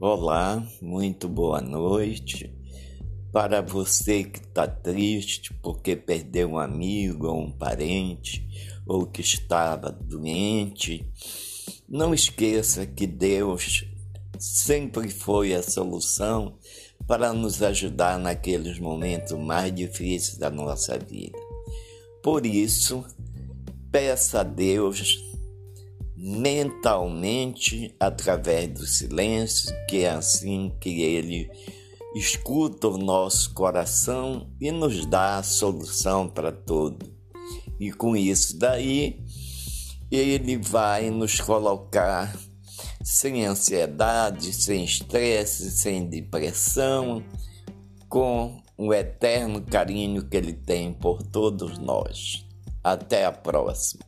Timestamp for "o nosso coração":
32.88-34.50